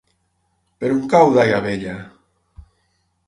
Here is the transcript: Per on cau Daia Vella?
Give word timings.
Per 0.83 0.89
on 0.93 1.03
cau 1.11 1.29
Daia 1.35 1.59
Vella? 1.65 1.93